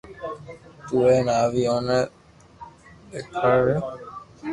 تو 0.87 0.97
ھين 1.07 1.27
اووي 1.41 1.63
اوني 1.71 1.99
ڌاڪٽري 3.41 3.75